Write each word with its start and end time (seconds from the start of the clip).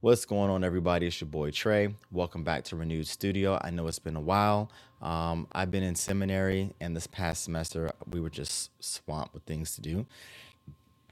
What's 0.00 0.26
going 0.26 0.48
on, 0.48 0.62
everybody? 0.62 1.08
It's 1.08 1.20
your 1.20 1.26
boy 1.26 1.50
Trey. 1.50 1.92
Welcome 2.12 2.44
back 2.44 2.62
to 2.66 2.76
Renewed 2.76 3.08
Studio. 3.08 3.58
I 3.60 3.70
know 3.70 3.88
it's 3.88 3.98
been 3.98 4.14
a 4.14 4.20
while. 4.20 4.70
Um, 5.02 5.48
I've 5.50 5.72
been 5.72 5.82
in 5.82 5.96
seminary, 5.96 6.72
and 6.80 6.94
this 6.94 7.08
past 7.08 7.42
semester 7.42 7.90
we 8.08 8.20
were 8.20 8.30
just 8.30 8.70
swamped 8.78 9.34
with 9.34 9.42
things 9.42 9.74
to 9.74 9.80
do. 9.80 10.06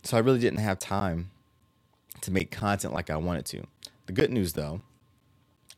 So 0.05 0.17
I 0.17 0.21
really 0.21 0.39
didn't 0.39 0.61
have 0.61 0.79
time 0.79 1.33
to 2.21 2.31
make 2.31 2.53
content 2.53 2.95
like 2.95 3.11
I 3.11 3.17
wanted 3.17 3.45
to. 3.47 3.65
The 4.07 4.13
good 4.13 4.31
news, 4.31 4.53
though, 4.53 4.83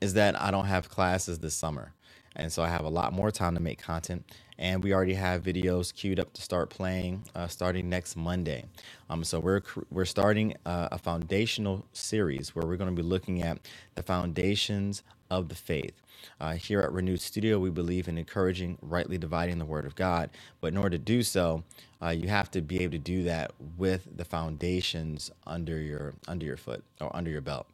is 0.02 0.12
that 0.12 0.38
I 0.38 0.50
don't 0.50 0.66
have 0.66 0.90
classes 0.90 1.38
this 1.38 1.54
summer. 1.54 1.94
And 2.38 2.52
so 2.52 2.62
I 2.62 2.68
have 2.68 2.84
a 2.84 2.88
lot 2.88 3.12
more 3.12 3.30
time 3.30 3.54
to 3.54 3.60
make 3.60 3.82
content. 3.82 4.24
And 4.58 4.82
we 4.82 4.92
already 4.92 5.14
have 5.14 5.42
videos 5.42 5.94
queued 5.94 6.18
up 6.18 6.32
to 6.32 6.42
start 6.42 6.70
playing 6.70 7.24
uh, 7.34 7.46
starting 7.48 7.88
next 7.88 8.16
Monday. 8.16 8.64
Um, 9.10 9.22
so 9.24 9.38
we're, 9.38 9.62
we're 9.90 10.04
starting 10.04 10.54
uh, 10.64 10.88
a 10.92 10.98
foundational 10.98 11.84
series 11.92 12.54
where 12.54 12.66
we're 12.66 12.76
going 12.76 12.94
to 12.94 13.02
be 13.02 13.06
looking 13.06 13.42
at 13.42 13.58
the 13.94 14.02
foundations 14.02 15.02
of 15.30 15.48
the 15.48 15.54
faith. 15.54 15.94
Uh, 16.40 16.54
here 16.54 16.80
at 16.80 16.92
Renewed 16.92 17.20
Studio, 17.20 17.58
we 17.58 17.70
believe 17.70 18.08
in 18.08 18.18
encouraging 18.18 18.78
rightly 18.82 19.18
dividing 19.18 19.58
the 19.58 19.64
Word 19.64 19.86
of 19.86 19.94
God. 19.94 20.30
But 20.60 20.68
in 20.68 20.76
order 20.76 20.98
to 20.98 20.98
do 20.98 21.22
so, 21.22 21.62
uh, 22.02 22.10
you 22.10 22.28
have 22.28 22.50
to 22.52 22.60
be 22.60 22.82
able 22.82 22.92
to 22.92 22.98
do 22.98 23.22
that 23.24 23.52
with 23.76 24.08
the 24.16 24.24
foundations 24.24 25.30
under 25.46 25.80
your 25.80 26.14
under 26.26 26.46
your 26.46 26.56
foot 26.56 26.84
or 27.00 27.14
under 27.14 27.30
your 27.30 27.40
belt. 27.40 27.66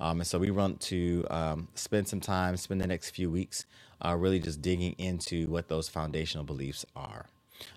Um, 0.00 0.20
and 0.20 0.26
so 0.26 0.38
we 0.38 0.50
want 0.50 0.80
to 0.82 1.26
um, 1.30 1.68
spend 1.74 2.08
some 2.08 2.20
time, 2.20 2.56
spend 2.56 2.80
the 2.80 2.86
next 2.86 3.10
few 3.10 3.30
weeks, 3.30 3.66
uh, 4.04 4.16
really 4.16 4.38
just 4.40 4.62
digging 4.62 4.94
into 4.98 5.48
what 5.48 5.68
those 5.68 5.88
foundational 5.88 6.44
beliefs 6.44 6.84
are. 6.94 7.26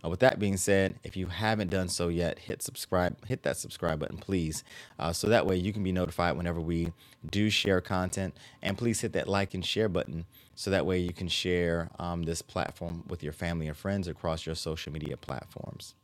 Uh, 0.03 0.09
with 0.09 0.19
that 0.19 0.39
being 0.39 0.57
said, 0.57 0.95
if 1.03 1.15
you 1.17 1.27
haven't 1.27 1.69
done 1.69 1.89
so 1.89 2.07
yet, 2.07 2.39
hit 2.39 2.61
subscribe, 2.61 3.25
hit 3.25 3.43
that 3.43 3.57
subscribe 3.57 3.99
button, 3.99 4.17
please, 4.17 4.63
uh, 4.99 5.13
so 5.13 5.27
that 5.27 5.45
way 5.45 5.55
you 5.55 5.73
can 5.73 5.83
be 5.83 5.91
notified 5.91 6.37
whenever 6.37 6.59
we 6.59 6.91
do 7.29 7.49
share 7.49 7.81
content. 7.81 8.35
And 8.61 8.77
please 8.77 9.01
hit 9.01 9.13
that 9.13 9.27
like 9.27 9.53
and 9.53 9.65
share 9.65 9.89
button, 9.89 10.25
so 10.55 10.71
that 10.71 10.85
way 10.85 10.99
you 10.99 11.13
can 11.13 11.27
share 11.27 11.89
um, 11.99 12.23
this 12.23 12.41
platform 12.41 13.03
with 13.07 13.23
your 13.23 13.33
family 13.33 13.67
and 13.67 13.77
friends 13.77 14.07
across 14.07 14.45
your 14.45 14.55
social 14.55 14.91
media 14.93 15.17
platforms. 15.17 15.95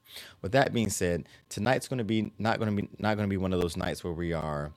With 0.42 0.52
that 0.52 0.74
being 0.74 0.90
said, 0.90 1.26
tonight's 1.50 1.88
going 1.88 2.00
to 2.00 2.04
be 2.04 2.32
not 2.38 2.60
going 2.60 2.76
to 2.76 2.82
be 2.82 2.90
not 3.00 3.16
going 3.16 3.28
to 3.28 3.34
be 3.34 3.38
one 3.38 3.54
of 3.54 3.62
those 3.62 3.78
nights 3.78 4.04
where 4.04 4.14
we 4.14 4.34
are 4.34 4.72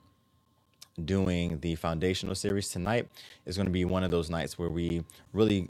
doing 1.03 1.59
the 1.59 1.75
foundational 1.75 2.35
series 2.35 2.69
tonight 2.69 3.07
is 3.45 3.57
going 3.57 3.65
to 3.65 3.71
be 3.71 3.83
one 3.83 4.03
of 4.03 4.11
those 4.11 4.29
nights 4.29 4.57
where 4.57 4.69
we 4.69 5.03
really 5.33 5.67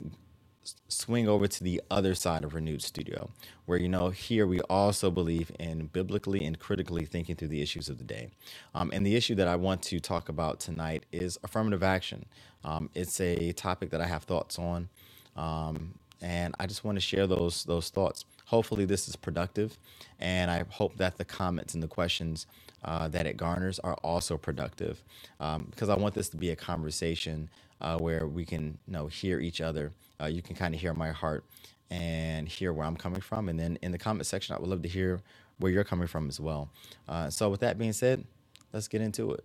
swing 0.88 1.28
over 1.28 1.48
to 1.48 1.64
the 1.64 1.82
other 1.92 2.16
side 2.16 2.44
of 2.44 2.54
renewed 2.54 2.82
studio 2.82 3.30
where 3.66 3.78
you 3.78 3.90
know 3.90 4.10
here 4.10 4.48
we 4.48 4.60
also 4.62 5.12
believe 5.12 5.52
in 5.60 5.88
biblically 5.88 6.46
and 6.46 6.60
critically 6.60 7.06
thinking 7.06 7.36
through 7.36 7.48
the 7.50 7.62
issues 7.62 7.90
of 7.90 7.98
the 7.98 8.04
day. 8.04 8.30
Um, 8.74 8.92
and 8.94 9.06
the 9.06 9.16
issue 9.16 9.36
that 9.36 9.48
i 9.48 9.56
want 9.56 9.82
to 9.84 10.00
talk 10.00 10.30
about 10.30 10.60
tonight 10.60 11.06
is 11.12 11.38
affirmative 11.44 11.84
action. 11.84 12.26
Um, 12.64 12.90
it's 12.96 13.20
a 13.22 13.52
topic 13.54 13.92
that 13.92 14.02
i 14.02 14.08
have 14.08 14.24
thoughts 14.24 14.60
on. 14.60 14.90
Um, 15.36 15.96
and 16.22 16.56
i 16.60 16.66
just 16.66 16.84
want 16.84 16.96
to 16.98 17.02
share 17.02 17.28
those 17.28 17.64
those 17.66 17.90
thoughts. 17.90 18.26
Hopefully 18.46 18.86
this 18.86 19.08
is 19.08 19.16
productive 19.16 19.78
and 20.20 20.52
i 20.52 20.64
hope 20.70 20.98
that 20.98 21.18
the 21.18 21.26
comments 21.26 21.74
and 21.74 21.84
the 21.84 21.88
questions 21.88 22.48
uh, 22.84 23.08
that 23.08 23.26
it 23.26 23.36
garners 23.36 23.80
are 23.80 23.96
also 23.96 24.38
productive. 24.38 25.04
Um, 25.40 25.68
because 25.72 25.90
i 25.90 25.96
want 25.96 26.16
this 26.16 26.30
to 26.30 26.38
be 26.38 26.52
a 26.52 26.56
conversation 26.56 27.50
uh, 27.82 27.98
where 27.98 28.28
we 28.28 28.46
can 28.46 28.78
you 28.88 28.94
know 28.94 29.08
hear 29.08 29.40
each 29.40 29.62
other 29.62 29.92
uh, 30.22 30.26
you 30.26 30.42
can 30.42 30.56
kind 30.56 30.74
of 30.74 30.82
hear 30.82 30.94
my 30.94 31.12
heart 31.12 31.44
and 31.92 32.48
hear 32.48 32.74
where 32.74 32.86
i'm 32.86 32.96
coming 32.96 33.22
from. 33.22 33.48
And 33.50 33.60
then 33.60 33.78
in 33.82 33.92
the 33.92 33.98
comment 33.98 34.26
section 34.26 34.56
i 34.56 34.60
would 34.60 34.70
love 34.70 34.82
to 34.82 34.90
hear 34.90 35.22
where 35.60 35.72
you're 35.72 35.84
coming 35.84 36.08
from 36.08 36.28
as 36.28 36.40
well. 36.40 36.70
Uh, 37.08 37.30
so 37.30 37.50
with 37.50 37.62
that 37.62 37.78
being 37.78 37.94
said 37.94 38.24
let's 38.74 38.88
get 38.88 39.02
into 39.02 39.32
it 39.32 39.44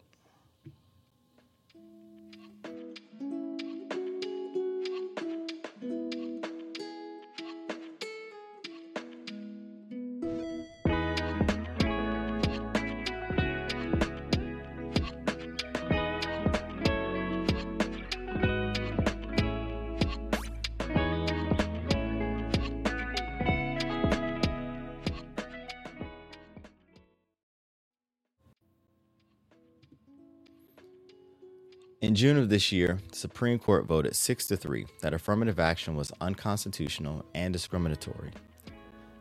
June 32.21 32.37
of 32.37 32.51
this 32.51 32.71
year, 32.71 32.99
the 33.09 33.17
Supreme 33.17 33.59
Court 33.59 33.87
voted 33.87 34.15
6 34.15 34.47
to 34.49 34.57
3 34.59 34.85
that 35.01 35.15
affirmative 35.15 35.59
action 35.59 35.97
was 35.97 36.13
unconstitutional 36.21 37.25
and 37.35 37.51
discriminatory. 37.51 38.31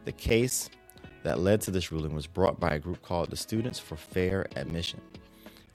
The 0.03 0.11
case 0.11 0.69
that 1.23 1.39
led 1.39 1.61
to 1.61 1.71
this 1.71 1.93
ruling 1.93 2.13
was 2.13 2.27
brought 2.27 2.59
by 2.59 2.71
a 2.71 2.79
group 2.79 3.01
called 3.01 3.29
the 3.29 3.37
Students 3.37 3.79
for 3.79 3.95
Fair 3.95 4.47
Admission. 4.57 4.99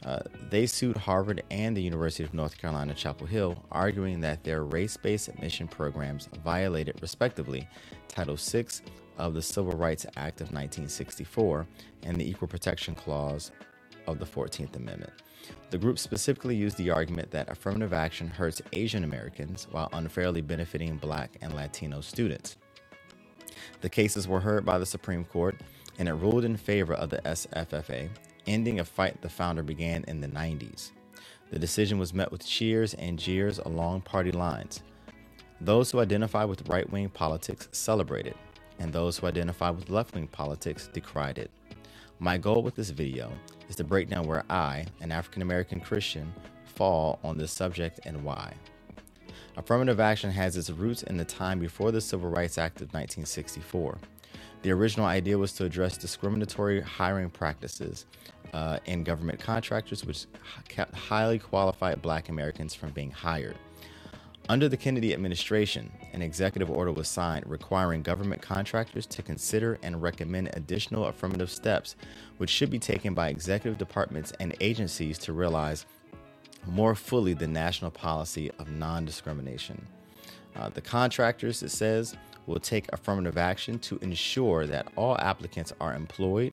Uh, 0.05 0.19
they 0.51 0.67
sued 0.67 0.99
Harvard 0.99 1.43
and 1.51 1.75
the 1.75 1.81
University 1.81 2.25
of 2.25 2.35
North 2.35 2.59
Carolina, 2.59 2.93
Chapel 2.93 3.27
Hill, 3.27 3.57
arguing 3.73 4.21
that 4.21 4.45
their 4.45 4.63
race 4.63 4.99
based 4.99 5.29
admission 5.29 5.67
programs 5.67 6.29
violated, 6.45 6.99
respectively, 7.01 7.67
Title 8.07 8.37
VI 8.37 8.67
of 9.17 9.33
the 9.33 9.41
Civil 9.41 9.73
Rights 9.73 10.05
Act 10.17 10.43
of 10.43 10.49
1964 10.49 11.67
and 12.03 12.19
the 12.19 12.29
Equal 12.29 12.49
Protection 12.49 12.95
Clause 12.95 13.51
of 14.07 14.19
the 14.19 14.27
14th 14.27 14.77
Amendment. 14.77 15.13
The 15.71 15.79
group 15.79 15.99
specifically 15.99 16.57
used 16.57 16.77
the 16.77 16.91
argument 16.91 17.31
that 17.31 17.51
affirmative 17.51 17.93
action 17.93 18.29
hurts 18.29 18.63
Asian 18.73 19.05
Americans 19.05 19.67
while 19.71 19.89
unfairly 19.93 20.41
benefiting 20.41 20.97
Black 20.97 21.37
and 21.41 21.55
Latino 21.55 22.01
students. 22.01 22.57
The 23.81 23.89
cases 23.89 24.27
were 24.29 24.41
heard 24.41 24.65
by 24.65 24.79
the 24.79 24.87
Supreme 24.87 25.25
Court, 25.25 25.57
and 25.99 26.09
it 26.09 26.15
ruled 26.15 26.45
in 26.45 26.57
favor 26.57 26.95
of 26.95 27.11
the 27.11 27.19
SFFA, 27.19 28.09
ending 28.47 28.81
a 28.81 28.85
fight 28.85 29.21
the 29.21 29.29
founder 29.29 29.63
began 29.63 30.05
in 30.09 30.21
the 30.21 30.29
90s. 30.29 30.93
The 31.51 31.59
decision 31.59 31.99
was 31.99 32.15
met 32.15 32.33
with 32.33 32.47
cheers 32.47 32.95
and 32.95 33.19
jeers 33.19 33.59
along 33.59 34.03
party 34.03 34.33
lines. 34.33 34.83
Those 35.61 35.91
who 35.91 36.01
identify 36.01 36.45
with 36.45 36.69
right 36.69 36.89
wing 36.91 37.09
politics 37.09 37.69
celebrated, 37.73 38.35
and 38.79 38.93
those 38.93 39.19
who 39.19 39.27
identify 39.27 39.71
with 39.71 39.91
left 39.91 40.15
wing 40.15 40.27
politics 40.27 40.89
decried 40.93 41.39
it. 41.39 41.51
My 42.25 42.39
goal 42.39 42.63
with 42.63 42.75
this 42.75 42.89
video 42.89 43.31
is 43.69 43.77
to 43.77 43.85
break 43.85 44.09
down 44.09 44.27
where 44.27 44.45
I, 44.49 44.87
an 45.03 45.13
African 45.13 45.43
American 45.43 45.79
Christian, 45.79 46.33
fall 46.65 47.19
on 47.23 47.37
this 47.37 47.53
subject 47.53 48.01
and 48.07 48.25
why. 48.25 48.55
Affirmative 49.59 50.01
action 50.01 50.31
has 50.31 50.57
its 50.57 50.71
roots 50.71 51.03
in 51.03 51.19
the 51.19 51.27
time 51.27 51.59
before 51.59 51.93
the 51.93 52.01
Civil 52.01 52.31
Rights 52.31 52.57
Act 52.57 52.77
of 52.77 52.87
1964. 52.95 53.99
The 54.63 54.71
original 54.71 55.05
idea 55.05 55.37
was 55.37 55.53
to 55.53 55.67
address 55.67 55.99
discriminatory 55.99 56.81
hiring 56.81 57.29
practices 57.29 58.07
uh, 58.55 58.79
in 58.87 59.05
government 59.05 59.39
contractors, 59.39 60.07
which 60.07 60.25
kept 60.67 60.95
highly 60.95 61.39
qualified 61.39 62.01
black 62.01 62.31
Americans 62.31 62.75
from 62.75 62.89
being 62.93 63.11
hired. 63.11 63.59
Under 64.49 64.71
the 64.71 64.79
Kennedy 64.79 65.13
administration, 65.13 65.93
an 66.15 66.23
executive 66.23 66.71
order 66.71 66.93
was 66.93 67.09
signed 67.09 67.45
requiring 67.47 68.03
government 68.03 68.41
contractors 68.41 69.05
to 69.07 69.23
consider 69.23 69.79
and 69.83 70.01
recommend 70.01 70.49
additional 70.55 71.07
affirmative 71.07 71.51
steps, 71.51 71.97
which 72.39 72.51
should 72.51 72.71
be 72.71 72.79
taken 72.79 73.13
by 73.13 73.29
executive 73.29 73.79
departments 73.79 74.33
and 74.39 74.55
agencies 74.61 75.19
to 75.19 75.33
realize 75.33 75.85
more 76.67 76.95
fully 76.95 77.35
the 77.35 77.47
national 77.47 77.91
policy 77.91 78.51
of 78.59 78.71
non 78.71 79.05
discrimination. 79.05 79.87
Uh, 80.57 80.69
the 80.69 80.81
contractors, 80.81 81.63
it 81.63 81.71
says, 81.71 82.17
will 82.47 82.61
take 82.61 82.93
affirmative 82.93 83.37
action 83.37 83.79
to 83.81 83.99
ensure 83.99 84.67
that 84.67 84.87
all 84.97 85.19
applicants 85.19 85.73
are 85.81 85.95
employed 85.95 86.53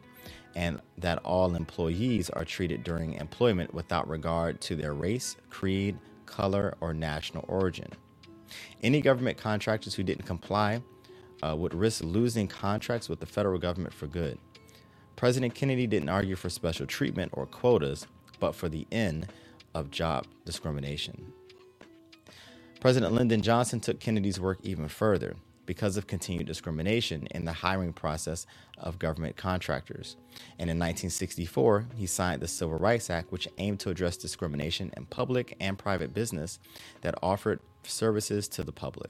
and 0.55 0.81
that 0.97 1.19
all 1.19 1.55
employees 1.55 2.29
are 2.31 2.43
treated 2.43 2.83
during 2.83 3.13
employment 3.13 3.73
without 3.73 4.07
regard 4.09 4.59
to 4.59 4.75
their 4.75 4.93
race, 4.93 5.37
creed, 5.49 5.97
color, 6.25 6.75
or 6.81 6.93
national 6.93 7.46
origin. 7.47 7.90
Any 8.84 9.02
government 9.02 9.38
contractors 9.38 9.96
who 9.96 10.03
didn't 10.03 10.26
comply 10.26 10.82
uh, 11.42 11.56
would 11.56 11.74
risk 11.74 12.03
losing 12.03 12.48
contracts 12.48 13.09
with 13.09 13.20
the 13.20 13.26
federal 13.26 13.59
government 13.59 13.94
for 13.94 14.08
good. 14.08 14.38
President 15.16 15.53
Kennedy 15.53 15.88
didn't 15.88 16.09
argue 16.09 16.36
for 16.36 16.50
special 16.50 16.86
treatment 16.86 17.32
or 17.36 17.46
quotas, 17.46 18.08
but 18.40 18.56
for 18.56 18.70
the 18.70 18.88
end 18.92 19.28
of 19.74 19.92
job 19.92 20.26
discrimination. 20.46 21.32
President 22.80 23.14
Lyndon 23.14 23.42
Johnson 23.42 23.80
took 23.80 24.00
Kennedy's 24.00 24.40
work 24.40 24.58
even 24.64 24.88
further 24.88 25.36
because 25.68 25.96
of 25.98 26.08
continued 26.08 26.48
discrimination 26.48 27.28
in 27.28 27.46
the 27.46 27.53
hiring 27.53 27.94
process 27.94 28.48
of 28.80 28.98
government 28.98 29.38
contractors. 29.38 30.18
And 30.58 30.70
in 30.70 30.78
1964, 30.78 31.86
he 31.96 32.08
signed 32.08 32.42
the 32.42 32.48
Civil 32.48 32.78
Rights 32.78 33.09
Act, 33.09 33.32
which 33.32 33.48
aimed 33.59 33.80
to 33.82 33.92
address 33.92 34.18
discrimination 34.18 34.92
in 34.98 35.06
public 35.06 35.56
and 35.59 35.78
private 35.78 36.14
business 36.14 36.59
that 37.02 37.16
offered 37.22 37.59
services 37.83 38.47
to 38.49 38.63
the 38.63 38.72
public. 38.72 39.09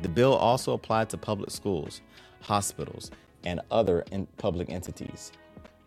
The 0.00 0.08
bill 0.08 0.34
also 0.34 0.72
applied 0.72 1.08
to 1.10 1.18
public 1.18 1.50
schools, 1.50 2.02
hospitals, 2.42 3.10
and 3.44 3.60
other 3.70 4.04
public 4.36 4.70
entities. 4.70 5.32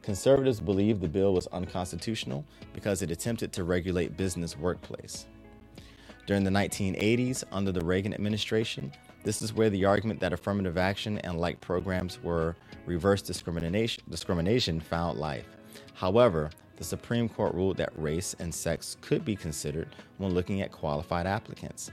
Conservatives 0.02 0.60
believed 0.60 1.02
the 1.02 1.08
bill 1.08 1.34
was 1.34 1.48
unconstitutional 1.48 2.46
because 2.74 3.02
it 3.02 3.12
attempted 3.12 3.52
to 3.54 3.64
regulate 3.64 4.18
business 4.18 4.58
workplace. 4.58 5.28
During 6.26 6.44
the 6.44 6.52
1980s, 6.52 7.44
under 7.52 7.72
the 7.72 7.86
Reagan 7.86 8.14
administration, 8.14 8.92
this 9.24 9.42
is 9.42 9.54
where 9.54 9.70
the 9.70 9.86
argument 9.86 10.20
that 10.22 10.32
affirmative 10.32 10.78
action 10.78 11.20
and 11.20 11.40
like 11.40 11.60
programs 11.60 12.22
were 12.24 12.56
reverse 12.86 13.22
discrimination, 13.22 14.04
discrimination 14.10 14.80
found 14.80 15.20
life. 15.20 15.46
However, 15.94 16.50
the 16.80 16.86
Supreme 16.86 17.28
Court 17.28 17.54
ruled 17.54 17.78
that 17.78 17.92
race 17.98 18.36
and 18.40 18.56
sex 18.56 18.96
could 19.02 19.26
be 19.26 19.36
considered 19.36 19.96
when 20.18 20.34
looking 20.34 20.62
at 20.62 20.72
qualified 20.72 21.28
applicants. 21.28 21.92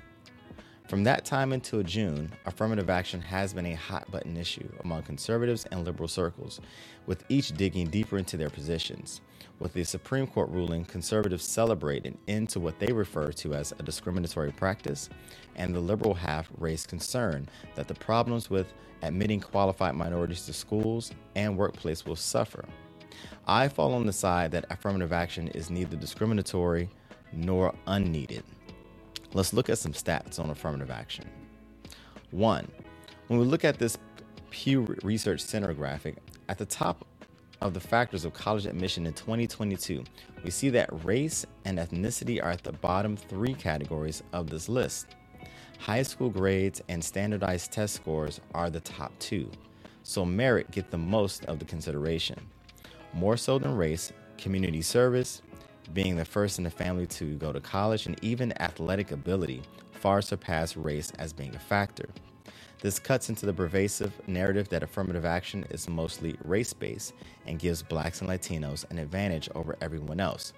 From 0.89 1.03
that 1.03 1.25
time 1.25 1.53
until 1.53 1.83
June, 1.83 2.31
affirmative 2.47 2.89
action 2.89 3.21
has 3.21 3.53
been 3.53 3.67
a 3.67 3.75
hot 3.75 4.09
button 4.13 4.37
issue 4.37 4.69
among 4.85 5.03
conservatives 5.03 5.67
and 5.73 5.85
liberal 5.85 6.09
circles, 6.09 6.61
with 7.07 7.25
each 7.29 7.49
digging 7.49 7.89
deeper 7.89 8.17
into 8.17 8.37
their 8.37 8.49
positions. 8.49 9.21
With 9.59 9.73
the 9.73 9.83
Supreme 9.83 10.29
Court 10.29 10.49
ruling, 10.51 10.85
conservatives 10.85 11.45
celebrate 11.45 12.07
an 12.07 12.17
end 12.29 12.51
to 12.51 12.61
what 12.61 12.79
they 12.79 12.93
refer 12.93 13.33
to 13.33 13.55
as 13.55 13.73
a 13.73 13.83
discriminatory 13.83 14.53
practice, 14.53 15.11
and 15.57 15.75
the 15.75 15.81
liberal 15.81 16.15
half 16.15 16.49
raised 16.59 16.87
concern 16.87 17.49
that 17.75 17.89
the 17.89 17.95
problems 17.95 18.49
with 18.49 18.73
admitting 19.03 19.41
qualified 19.41 19.97
minorities 19.97 20.47
to 20.47 20.53
schools 20.53 21.11
and 21.35 21.57
workplace 21.57 22.07
will 22.07 22.15
suffer. 22.15 22.65
I 23.47 23.69
fall 23.69 23.95
on 23.95 24.07
the 24.07 24.13
side 24.13 24.51
that 24.53 24.67
affirmative 24.71 25.13
action 25.13 25.49
is 25.49 25.71
neither 25.71 25.97
discriminatory 25.97 26.89
nor 27.33 27.75
unneeded. 27.87 28.43
Let's 29.33 29.53
look 29.53 29.69
at 29.69 29.79
some 29.79 29.93
stats 29.93 30.39
on 30.41 30.51
affirmative 30.51 30.91
action. 30.91 31.25
One, 32.31 32.69
when 33.29 33.39
we 33.39 33.47
look 33.47 33.65
at 33.65 33.79
this 33.79 33.99
Pew 34.51 34.97
Research 35.03 35.41
Center 35.41 35.75
graphic, 35.75 36.17
at 36.49 36.59
the 36.59 36.67
top 36.67 37.05
of 37.61 37.75
the 37.75 37.81
factors 37.81 38.25
of 38.25 38.33
college 38.35 38.67
admission 38.67 39.07
in 39.07 39.13
2022, 39.13 40.05
we 40.45 40.51
see 40.51 40.69
that 40.71 41.05
race 41.05 41.45
and 41.65 41.79
ethnicity 41.79 42.43
are 42.43 42.51
at 42.51 42.63
the 42.63 42.73
bottom 42.73 43.17
three 43.17 43.55
categories 43.55 44.23
of 44.33 44.49
this 44.49 44.69
list. 44.69 45.09
High 45.79 46.03
school 46.03 46.31
grades 46.31 46.83
and 46.89 47.03
standardized 47.03 47.73
test 47.73 47.95
scores 47.95 48.41
are 48.55 48.71
the 48.71 48.81
top 48.81 49.13
two, 49.19 49.51
so 50.03 50.25
merit 50.25 50.71
get 50.71 50.91
the 50.91 50.99
most 50.99 51.45
of 51.47 51.59
the 51.59 51.65
consideration. 51.65 52.41
More 53.17 53.39
so 53.39 53.59
than 53.59 53.75
race, 53.75 54.13
community 54.37 54.83
service, 54.83 55.41
being 55.95 56.17
the 56.17 56.25
first 56.27 56.59
in 56.59 56.65
the 56.65 56.71
family 56.71 57.07
to 57.07 57.35
go 57.37 57.51
to 57.51 57.61
college, 57.61 58.05
and 58.05 58.23
even 58.23 58.53
athletic 58.61 59.11
ability 59.11 59.63
far 59.93 60.21
surpass 60.21 60.77
race 60.77 61.13
as 61.19 61.33
being 61.33 61.55
a 61.57 61.59
factor. 61.59 62.11
This 62.83 62.99
cuts 62.99 63.31
into 63.31 63.47
the 63.47 63.55
pervasive 63.55 64.13
narrative 64.29 64.69
that 64.69 64.83
affirmative 64.83 65.25
action 65.25 65.65
is 65.71 65.89
mostly 65.89 66.37
race 66.45 66.75
based 66.75 67.15
and 67.47 67.59
gives 67.59 67.83
blacks 67.83 68.21
and 68.21 68.29
Latinos 68.29 68.85
an 68.91 68.99
advantage 68.99 69.49
over 69.55 69.77
everyone 69.81 70.21
else. 70.21 70.53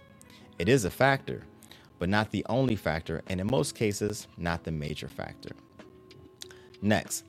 It 0.58 0.68
is 0.68 0.84
a 0.84 0.90
factor, 0.90 1.44
but 2.00 2.08
not 2.08 2.32
the 2.32 2.44
only 2.48 2.74
factor, 2.74 3.22
and 3.28 3.40
in 3.40 3.46
most 3.46 3.76
cases, 3.76 4.26
not 4.36 4.64
the 4.64 4.72
major 4.72 5.06
factor. 5.06 5.50
Next, 6.82 7.24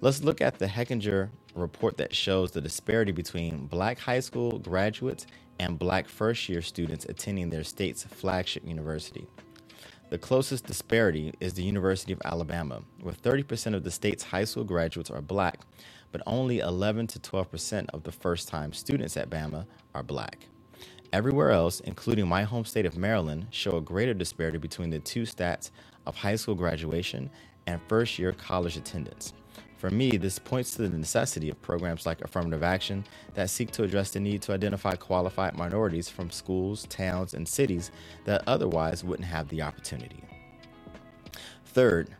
let's 0.00 0.22
look 0.22 0.40
at 0.40 0.58
the 0.58 0.66
Hechinger 0.66 1.28
report 1.54 1.96
that 1.98 2.14
shows 2.14 2.52
the 2.52 2.60
disparity 2.60 3.12
between 3.12 3.66
black 3.66 3.98
high 3.98 4.20
school 4.20 4.58
graduates 4.58 5.26
and 5.58 5.78
black 5.78 6.08
first 6.08 6.48
year 6.48 6.62
students 6.62 7.04
attending 7.04 7.50
their 7.50 7.64
state's 7.64 8.04
flagship 8.04 8.66
university. 8.66 9.26
The 10.08 10.18
closest 10.18 10.66
disparity 10.66 11.34
is 11.38 11.54
the 11.54 11.62
University 11.62 12.12
of 12.12 12.22
Alabama, 12.24 12.82
where 13.00 13.14
30% 13.14 13.74
of 13.74 13.84
the 13.84 13.90
state's 13.90 14.24
high 14.24 14.44
school 14.44 14.64
graduates 14.64 15.10
are 15.10 15.20
black, 15.20 15.60
but 16.12 16.22
only 16.26 16.60
11 16.60 17.06
to 17.08 17.20
12% 17.20 17.90
of 17.90 18.02
the 18.02 18.10
first 18.10 18.48
time 18.48 18.72
students 18.72 19.16
at 19.16 19.30
Bama 19.30 19.66
are 19.94 20.02
black. 20.02 20.46
Everywhere 21.12 21.50
else, 21.50 21.80
including 21.80 22.26
my 22.26 22.42
home 22.42 22.64
state 22.64 22.86
of 22.86 22.96
Maryland, 22.96 23.48
show 23.50 23.76
a 23.76 23.80
greater 23.80 24.14
disparity 24.14 24.58
between 24.58 24.90
the 24.90 24.98
two 24.98 25.22
stats 25.22 25.70
of 26.06 26.16
high 26.16 26.36
school 26.36 26.54
graduation 26.54 27.30
and 27.66 27.80
first 27.88 28.18
year 28.18 28.32
college 28.32 28.76
attendance. 28.76 29.32
For 29.80 29.88
me, 29.88 30.18
this 30.18 30.38
points 30.38 30.72
to 30.72 30.82
the 30.82 30.98
necessity 30.98 31.48
of 31.48 31.62
programs 31.62 32.04
like 32.04 32.20
affirmative 32.20 32.62
action 32.62 33.02
that 33.32 33.48
seek 33.48 33.70
to 33.70 33.82
address 33.82 34.10
the 34.10 34.20
need 34.20 34.42
to 34.42 34.52
identify 34.52 34.94
qualified 34.94 35.56
minorities 35.56 36.06
from 36.06 36.30
schools, 36.30 36.84
towns, 36.90 37.32
and 37.32 37.48
cities 37.48 37.90
that 38.26 38.42
otherwise 38.46 39.02
wouldn't 39.02 39.26
have 39.26 39.48
the 39.48 39.62
opportunity. 39.62 40.22
Third, 41.64 42.10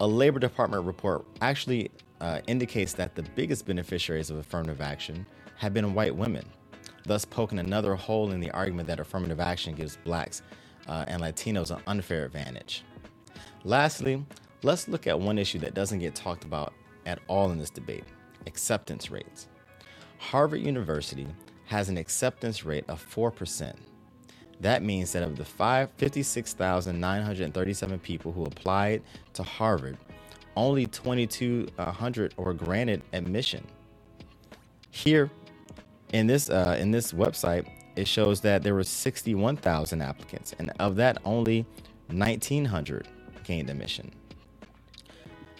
a 0.00 0.06
Labor 0.08 0.40
Department 0.40 0.84
report 0.84 1.24
actually 1.40 1.92
uh, 2.20 2.40
indicates 2.48 2.92
that 2.94 3.14
the 3.14 3.22
biggest 3.22 3.66
beneficiaries 3.66 4.28
of 4.28 4.38
affirmative 4.38 4.80
action 4.80 5.24
have 5.54 5.74
been 5.74 5.94
white 5.94 6.16
women, 6.16 6.44
thus 7.04 7.24
poking 7.24 7.60
another 7.60 7.94
hole 7.94 8.32
in 8.32 8.40
the 8.40 8.50
argument 8.50 8.88
that 8.88 8.98
affirmative 8.98 9.38
action 9.38 9.76
gives 9.76 9.96
blacks 9.98 10.42
uh, 10.88 11.04
and 11.06 11.22
Latinos 11.22 11.70
an 11.70 11.80
unfair 11.86 12.24
advantage. 12.24 12.82
Lastly, 13.62 14.26
Let's 14.64 14.88
look 14.88 15.06
at 15.06 15.20
one 15.20 15.38
issue 15.38 15.58
that 15.58 15.74
doesn't 15.74 15.98
get 15.98 16.14
talked 16.14 16.44
about 16.44 16.72
at 17.04 17.18
all 17.28 17.50
in 17.50 17.58
this 17.58 17.68
debate 17.68 18.04
acceptance 18.46 19.10
rates. 19.10 19.48
Harvard 20.16 20.62
University 20.62 21.26
has 21.66 21.90
an 21.90 21.98
acceptance 21.98 22.64
rate 22.64 22.86
of 22.88 23.06
4%. 23.14 23.74
That 24.60 24.82
means 24.82 25.12
that 25.12 25.22
of 25.22 25.36
the 25.36 25.44
56,937 25.44 27.98
people 27.98 28.32
who 28.32 28.44
applied 28.44 29.02
to 29.34 29.42
Harvard, 29.42 29.98
only 30.56 30.86
2,200 30.86 32.34
were 32.38 32.54
granted 32.54 33.02
admission. 33.12 33.66
Here, 34.90 35.30
in 36.14 36.26
this 36.26 36.48
uh, 36.48 36.78
in 36.78 36.90
this 36.90 37.12
website, 37.12 37.68
it 37.96 38.08
shows 38.08 38.40
that 38.42 38.62
there 38.62 38.74
were 38.74 38.84
61,000 38.84 40.00
applicants, 40.00 40.54
and 40.58 40.72
of 40.78 40.96
that, 40.96 41.18
only 41.26 41.66
1,900 42.08 43.08
gained 43.42 43.68
admission. 43.68 44.10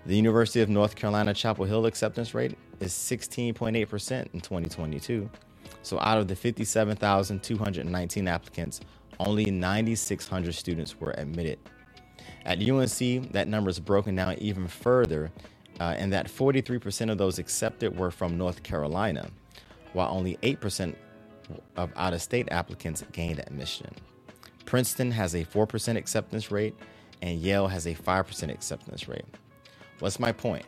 The 0.07 0.15
University 0.15 0.61
of 0.61 0.69
North 0.69 0.97
Carolina 0.97 1.33
Chapel 1.33 1.65
Hill 1.65 1.87
acceptance 1.87 2.35
rate 2.35 2.59
is 2.79 2.93
16.8% 2.93 4.35
in 4.35 4.41
2022. 4.41 5.31
So 5.83 5.99
out 5.99 6.19
of 6.19 6.29
the 6.29 6.37
57,219 6.37 8.29
applicants, 8.29 8.81
only 9.19 9.51
9,600 9.51 10.55
students 10.55 11.01
were 11.01 11.13
admitted. 11.17 11.59
At 12.45 12.59
UNC, 12.59 13.33
that 13.33 13.49
number 13.49 13.71
is 13.71 13.81
broken 13.81 14.15
down 14.15 14.35
even 14.41 14.69
further, 14.69 15.33
uh, 15.81 15.95
and 15.97 16.13
that 16.13 16.27
43% 16.27 17.11
of 17.11 17.17
those 17.17 17.39
accepted 17.39 17.97
were 17.99 18.11
from 18.11 18.37
North 18.37 18.63
Carolina, 18.63 19.31
while 19.95 20.11
only 20.15 20.37
8% 20.43 20.95
of 21.77 21.91
out 21.97 22.13
of 22.13 22.21
state 22.21 22.49
applicants 22.51 23.03
gained 23.13 23.39
admission. 23.39 23.91
Princeton 24.67 25.11
has 25.13 25.35
a 25.35 25.47
4% 25.47 25.97
acceptance 25.97 26.51
rate, 26.51 26.75
and 27.23 27.41
Yale 27.41 27.69
has 27.69 27.87
a 27.87 27.95
5% 27.95 28.51
acceptance 28.51 29.09
rate. 29.09 29.25
What's 30.01 30.19
my 30.19 30.33
point? 30.33 30.67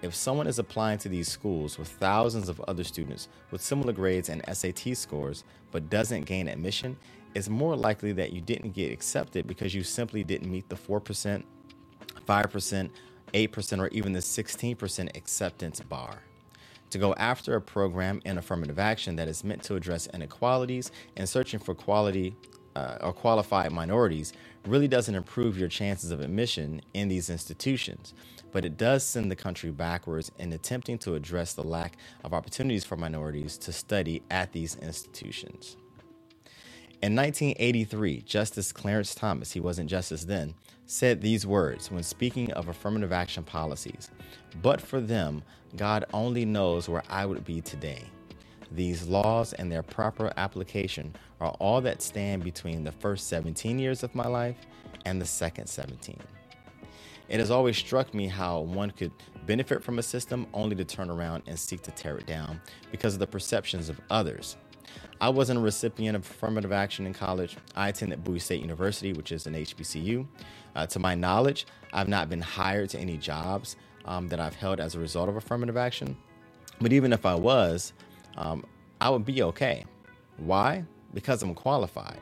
If 0.00 0.14
someone 0.14 0.46
is 0.46 0.58
applying 0.58 0.98
to 0.98 1.08
these 1.08 1.28
schools 1.28 1.78
with 1.78 1.88
thousands 1.88 2.48
of 2.48 2.60
other 2.62 2.84
students 2.84 3.28
with 3.50 3.60
similar 3.60 3.92
grades 3.92 4.30
and 4.30 4.42
SAT 4.50 4.96
scores 4.96 5.44
but 5.70 5.90
doesn't 5.90 6.24
gain 6.24 6.48
admission, 6.48 6.96
it's 7.34 7.48
more 7.48 7.76
likely 7.76 8.12
that 8.12 8.32
you 8.32 8.40
didn't 8.40 8.72
get 8.72 8.92
accepted 8.92 9.46
because 9.46 9.74
you 9.74 9.82
simply 9.82 10.24
didn't 10.24 10.50
meet 10.50 10.68
the 10.68 10.76
4%, 10.76 11.42
5%, 12.26 12.90
8%, 13.34 13.78
or 13.78 13.88
even 13.88 14.12
the 14.12 14.18
16% 14.18 15.16
acceptance 15.16 15.80
bar. 15.80 16.22
To 16.90 16.98
go 16.98 17.14
after 17.14 17.54
a 17.54 17.60
program 17.60 18.20
in 18.24 18.38
affirmative 18.38 18.78
action 18.78 19.16
that 19.16 19.28
is 19.28 19.44
meant 19.44 19.62
to 19.64 19.76
address 19.76 20.08
inequalities 20.12 20.90
and 21.16 21.28
searching 21.28 21.60
for 21.60 21.74
quality 21.74 22.36
uh, 22.76 22.98
or 23.00 23.12
qualified 23.12 23.72
minorities 23.72 24.32
really 24.66 24.88
doesn't 24.88 25.14
improve 25.14 25.58
your 25.58 25.68
chances 25.68 26.10
of 26.10 26.20
admission 26.20 26.80
in 26.94 27.08
these 27.08 27.30
institutions 27.30 28.14
but 28.52 28.64
it 28.64 28.76
does 28.76 29.02
send 29.02 29.30
the 29.30 29.36
country 29.36 29.70
backwards 29.70 30.30
in 30.38 30.52
attempting 30.52 30.98
to 30.98 31.14
address 31.14 31.54
the 31.54 31.64
lack 31.64 31.96
of 32.22 32.34
opportunities 32.34 32.84
for 32.84 32.96
minorities 32.96 33.58
to 33.58 33.72
study 33.72 34.22
at 34.30 34.52
these 34.52 34.76
institutions. 34.76 35.76
In 37.02 37.16
1983, 37.16 38.22
Justice 38.22 38.72
Clarence 38.72 39.14
Thomas, 39.14 39.52
he 39.52 39.60
wasn't 39.60 39.90
justice 39.90 40.24
then, 40.24 40.54
said 40.86 41.20
these 41.20 41.46
words 41.46 41.90
when 41.90 42.02
speaking 42.02 42.52
of 42.52 42.68
affirmative 42.68 43.12
action 43.12 43.42
policies 43.44 44.10
But 44.62 44.80
for 44.80 45.00
them, 45.00 45.42
God 45.76 46.04
only 46.12 46.44
knows 46.44 46.88
where 46.88 47.02
I 47.08 47.26
would 47.26 47.44
be 47.44 47.60
today. 47.60 48.04
These 48.74 49.06
laws 49.06 49.52
and 49.52 49.70
their 49.70 49.82
proper 49.82 50.32
application 50.38 51.14
are 51.40 51.50
all 51.60 51.82
that 51.82 52.00
stand 52.00 52.42
between 52.42 52.84
the 52.84 52.92
first 52.92 53.28
17 53.28 53.78
years 53.78 54.02
of 54.02 54.14
my 54.14 54.26
life 54.26 54.56
and 55.04 55.20
the 55.20 55.26
second 55.26 55.66
17. 55.66 56.18
It 57.28 57.38
has 57.38 57.50
always 57.50 57.76
struck 57.76 58.14
me 58.14 58.28
how 58.28 58.60
one 58.60 58.90
could 58.90 59.12
benefit 59.46 59.82
from 59.82 59.98
a 59.98 60.02
system 60.02 60.46
only 60.54 60.74
to 60.76 60.84
turn 60.84 61.10
around 61.10 61.42
and 61.46 61.58
seek 61.58 61.82
to 61.82 61.90
tear 61.90 62.16
it 62.16 62.26
down 62.26 62.60
because 62.90 63.12
of 63.12 63.20
the 63.20 63.26
perceptions 63.26 63.90
of 63.90 64.00
others. 64.10 64.56
I 65.20 65.28
wasn't 65.28 65.58
a 65.58 65.62
recipient 65.62 66.16
of 66.16 66.22
affirmative 66.22 66.72
action 66.72 67.06
in 67.06 67.12
college. 67.12 67.56
I 67.76 67.90
attended 67.90 68.24
Bowie 68.24 68.38
State 68.38 68.62
University, 68.62 69.12
which 69.12 69.32
is 69.32 69.46
an 69.46 69.54
HBCU. 69.54 70.26
Uh, 70.74 70.86
to 70.86 70.98
my 70.98 71.14
knowledge, 71.14 71.66
I've 71.92 72.08
not 72.08 72.30
been 72.30 72.40
hired 72.40 72.88
to 72.90 72.98
any 72.98 73.18
jobs 73.18 73.76
um, 74.06 74.28
that 74.28 74.40
I've 74.40 74.54
held 74.54 74.80
as 74.80 74.94
a 74.94 74.98
result 74.98 75.28
of 75.28 75.36
affirmative 75.36 75.76
action. 75.76 76.16
But 76.80 76.92
even 76.92 77.12
if 77.12 77.24
I 77.24 77.34
was, 77.34 77.92
um, 78.36 78.64
I 79.00 79.10
would 79.10 79.24
be 79.24 79.42
okay. 79.42 79.84
Why? 80.38 80.84
Because 81.14 81.42
I'm 81.42 81.54
qualified. 81.54 82.20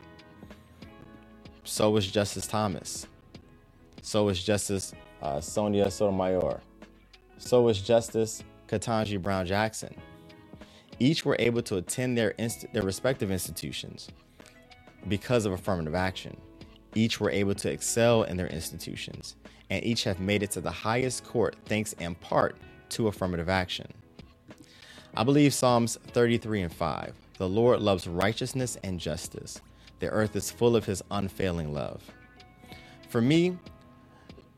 So 1.65 1.97
is 1.97 2.11
Justice 2.11 2.47
Thomas. 2.47 3.07
So 4.03 4.29
is 4.29 4.43
Justice 4.43 4.93
uh, 5.23 5.41
Sonia 5.41 5.91
Sotomayor. 5.91 6.61
So 7.39 7.69
is 7.69 7.81
Justice 7.81 8.43
Ketanji 8.67 9.21
Brown 9.21 9.47
Jackson. 9.47 9.95
Each 10.99 11.25
were 11.25 11.37
able 11.39 11.63
to 11.63 11.77
attend 11.77 12.17
their, 12.17 12.31
inst- 12.39 12.67
their 12.73 12.83
respective 12.83 13.31
institutions 13.31 14.09
because 15.09 15.47
of 15.47 15.53
affirmative 15.53 15.95
action. 15.95 16.37
Each 16.95 17.21
were 17.21 17.31
able 17.31 17.55
to 17.55 17.71
excel 17.71 18.25
in 18.25 18.37
their 18.37 18.49
institutions, 18.49 19.37
and 19.71 19.85
each 19.85 20.05
have 20.05 20.21
made 20.21 20.43
it 20.43 20.51
to 20.53 20.61
the 20.61 20.71
highest 20.71 21.25
court 21.25 21.57
thanks 21.67 21.93
in 21.95 22.15
part 22.17 22.57
to 22.91 23.09
affirmative 23.09 23.49
action. 23.49 23.87
I 25.17 25.25
believe 25.25 25.53
Psalms 25.53 25.99
33 26.09 26.63
and 26.63 26.73
5 26.73 27.15
The 27.39 27.49
Lord 27.49 27.81
loves 27.81 28.07
righteousness 28.07 28.79
and 28.85 29.01
justice. 29.01 29.61
The 29.99 30.09
earth 30.09 30.37
is 30.37 30.53
full 30.53 30.77
of 30.77 30.85
his 30.85 31.03
unfailing 31.11 31.75
love. 31.75 32.03
For 33.09 33.21
me, 33.21 33.59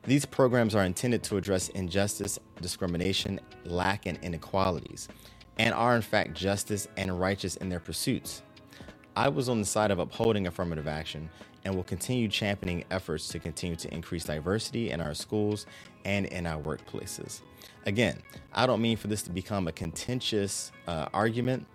these 0.03 0.25
programs 0.25 0.75
are 0.75 0.83
intended 0.83 1.23
to 1.23 1.37
address 1.37 1.69
injustice, 1.69 2.37
discrimination, 2.61 3.39
lack, 3.65 4.05
and 4.05 4.19
inequalities, 4.21 5.07
and 5.57 5.73
are 5.73 5.95
in 5.95 6.03
fact 6.03 6.35
justice 6.35 6.87
and 6.97 7.19
righteous 7.19 7.55
in 7.55 7.69
their 7.69 7.79
pursuits. 7.79 8.43
I 9.15 9.29
was 9.29 9.49
on 9.49 9.59
the 9.59 9.65
side 9.65 9.89
of 9.89 9.97
upholding 9.97 10.45
affirmative 10.45 10.87
action 10.87 11.29
and 11.65 11.75
will 11.75 11.83
continue 11.83 12.27
championing 12.27 12.83
efforts 12.91 13.27
to 13.29 13.39
continue 13.39 13.75
to 13.77 13.93
increase 13.93 14.25
diversity 14.25 14.91
in 14.91 15.01
our 15.01 15.13
schools 15.13 15.65
and 16.05 16.25
in 16.27 16.45
our 16.45 16.61
workplaces. 16.61 17.41
Again, 17.85 18.21
I 18.53 18.65
don't 18.65 18.81
mean 18.81 18.97
for 18.97 19.07
this 19.07 19.23
to 19.23 19.29
become 19.31 19.67
a 19.67 19.71
contentious 19.71 20.71
uh, 20.87 21.07
argument. 21.13 21.65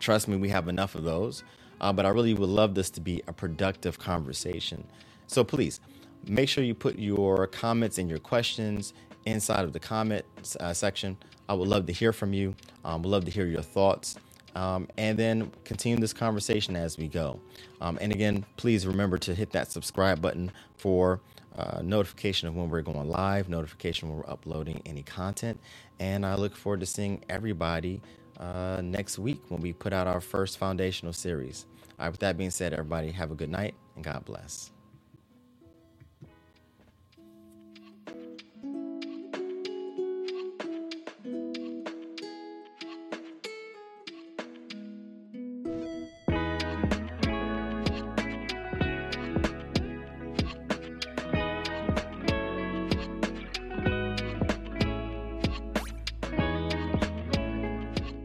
Trust 0.00 0.28
me, 0.28 0.36
we 0.36 0.48
have 0.48 0.68
enough 0.68 0.94
of 0.94 1.04
those. 1.04 1.44
Uh, 1.82 1.92
but 1.92 2.06
I 2.06 2.10
really 2.10 2.32
would 2.32 2.48
love 2.48 2.74
this 2.74 2.90
to 2.90 3.00
be 3.00 3.22
a 3.26 3.32
productive 3.32 3.98
conversation. 3.98 4.86
So 5.26 5.42
please 5.42 5.80
make 6.26 6.48
sure 6.48 6.62
you 6.62 6.74
put 6.74 6.98
your 6.98 7.48
comments 7.48 7.98
and 7.98 8.08
your 8.08 8.20
questions 8.20 8.94
inside 9.26 9.64
of 9.64 9.72
the 9.72 9.80
comment 9.80 10.24
uh, 10.60 10.72
section. 10.72 11.16
I 11.48 11.54
would 11.54 11.68
love 11.68 11.86
to 11.86 11.92
hear 11.92 12.12
from 12.12 12.32
you. 12.32 12.54
Um, 12.84 13.02
would 13.02 13.10
love 13.10 13.24
to 13.24 13.32
hear 13.32 13.46
your 13.46 13.62
thoughts. 13.62 14.16
Um, 14.54 14.88
and 14.98 15.18
then 15.18 15.50
continue 15.64 15.98
this 15.98 16.12
conversation 16.12 16.76
as 16.76 16.98
we 16.98 17.08
go. 17.08 17.40
Um, 17.80 17.98
and 18.00 18.12
again, 18.12 18.44
please 18.56 18.86
remember 18.86 19.18
to 19.18 19.34
hit 19.34 19.52
that 19.52 19.70
subscribe 19.72 20.20
button 20.20 20.52
for 20.76 21.20
uh, 21.56 21.80
notification 21.82 22.48
of 22.48 22.56
when 22.56 22.70
we're 22.70 22.82
going 22.82 23.08
live, 23.08 23.48
notification 23.48 24.08
when 24.08 24.18
we're 24.18 24.30
uploading 24.30 24.82
any 24.86 25.02
content. 25.02 25.60
And 26.00 26.26
I 26.26 26.34
look 26.36 26.56
forward 26.56 26.80
to 26.80 26.86
seeing 26.86 27.24
everybody 27.28 28.00
uh, 28.38 28.80
next 28.82 29.18
week 29.18 29.42
when 29.48 29.60
we 29.60 29.72
put 29.72 29.92
out 29.92 30.06
our 30.06 30.20
first 30.20 30.58
foundational 30.58 31.12
series. 31.12 31.66
All 31.98 32.06
right, 32.06 32.10
with 32.10 32.20
that 32.20 32.36
being 32.38 32.50
said, 32.50 32.72
everybody 32.72 33.12
have 33.12 33.30
a 33.30 33.34
good 33.34 33.50
night 33.50 33.74
and 33.96 34.04
God 34.04 34.24
bless. 34.24 34.72